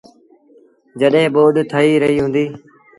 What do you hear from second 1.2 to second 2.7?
ٻوڏ ٿئي رهيٚ هُݩديٚ۔